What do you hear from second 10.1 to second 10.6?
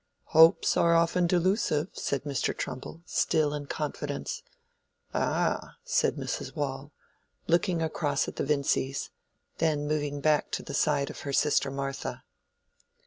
back